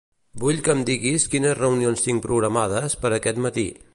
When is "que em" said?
0.67-0.79